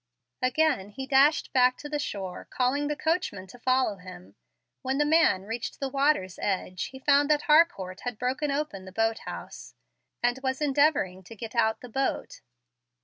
Again 0.41 0.89
he 0.89 1.05
dashed 1.05 1.53
back 1.53 1.77
to 1.77 1.87
the 1.87 1.99
shore, 1.99 2.47
calling 2.49 2.87
the 2.87 2.95
coachman 2.95 3.45
to 3.45 3.59
follow 3.59 3.97
him. 3.97 4.33
When 4.81 4.97
the 4.97 5.05
man 5.05 5.43
reached 5.43 5.79
the 5.79 5.89
water's 5.89 6.39
edge, 6.41 6.85
he 6.85 6.97
found 6.97 7.29
that 7.29 7.43
Harcourt 7.43 7.99
had 8.01 8.17
broken 8.17 8.49
open 8.49 8.85
the 8.85 8.91
boat 8.91 9.19
house, 9.29 9.75
and 10.23 10.39
was 10.41 10.59
endeavoring 10.59 11.21
to 11.25 11.35
get 11.35 11.53
out 11.53 11.81
the 11.81 11.87
boat. 11.89 12.41